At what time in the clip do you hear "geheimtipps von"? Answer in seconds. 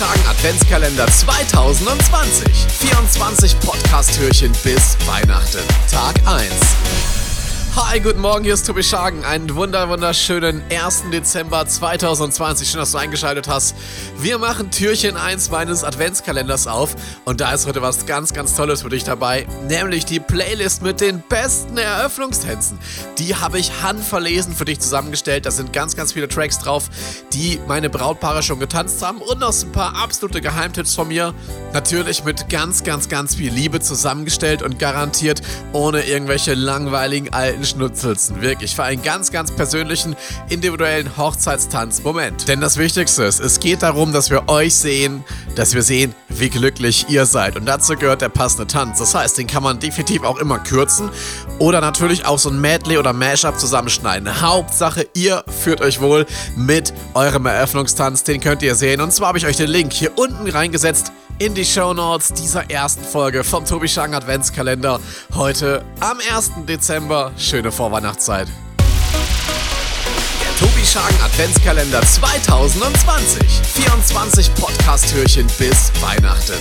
30.40-31.08